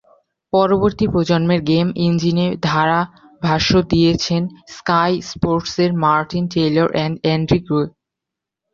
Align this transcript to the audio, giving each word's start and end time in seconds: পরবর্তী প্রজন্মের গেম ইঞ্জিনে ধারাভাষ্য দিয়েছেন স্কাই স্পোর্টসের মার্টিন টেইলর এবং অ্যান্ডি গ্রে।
পরবর্তী 0.53 1.05
প্রজন্মের 1.07 1.61
গেম 1.63 1.87
ইঞ্জিনে 2.05 2.47
ধারাভাষ্য 2.67 3.71
দিয়েছেন 3.91 4.41
স্কাই 4.75 5.13
স্পোর্টসের 5.29 5.91
মার্টিন 6.03 6.45
টেইলর 6.53 6.89
এবং 6.95 7.13
অ্যান্ডি 7.23 7.59
গ্রে। 7.59 7.83